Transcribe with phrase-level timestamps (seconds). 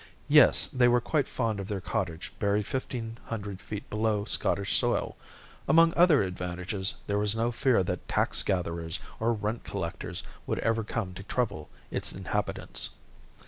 [0.29, 5.15] Yes, they were quite fond of their cottage, buried fifteen hundred feet below Scottish soil.
[5.67, 10.83] Among other advantages, there was no fear that tax gatherers, or rent collectors would ever
[10.83, 12.89] come to trouble its inhabitants.